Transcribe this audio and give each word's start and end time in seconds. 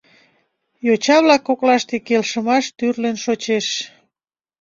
Йоча-влак 0.85 1.41
коклаште 1.47 1.95
келшымаш 2.07 2.65
тӱрлын 2.77 3.15
шочеш. 3.23 3.67